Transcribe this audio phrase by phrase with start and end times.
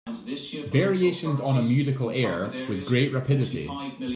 [0.71, 3.69] Variations on a musical air With great rapidity.